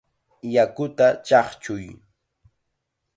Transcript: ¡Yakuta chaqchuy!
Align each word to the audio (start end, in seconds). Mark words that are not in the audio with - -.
¡Yakuta 0.53 1.07
chaqchuy! 1.27 1.85